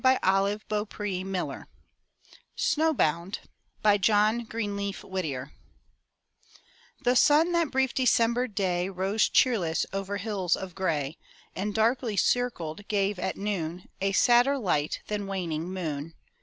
252 0.03 0.65
FROM 0.65 0.79
THE 0.79 0.85
TOWER 0.87 1.25
WINDOW 1.37 1.65
SNOW 2.55 2.93
BOUND* 2.95 3.39
John 3.99 4.45
Greenleaf 4.45 5.03
Whittier 5.03 5.51
The 7.03 7.15
sun 7.15 7.51
that 7.51 7.69
brief 7.69 7.93
December 7.93 8.47
day 8.47 8.89
Rose 8.89 9.29
cheerless 9.29 9.85
over 9.93 10.17
hills 10.17 10.55
of 10.55 10.73
gray, 10.73 11.19
And, 11.55 11.75
darkly 11.75 12.17
circled, 12.17 12.87
gave 12.87 13.19
at 13.19 13.37
noon 13.37 13.89
A 14.01 14.11
sadder 14.11 14.57
light 14.57 15.01
than 15.05 15.27
waning 15.27 15.71
moon. 15.71 16.15